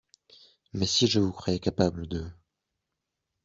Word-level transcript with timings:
Mais 0.73 0.87
si 0.87 1.05
je 1.05 1.19
vous 1.19 1.31
croyais 1.31 1.59
capable 1.59 2.07
de… 2.07 2.25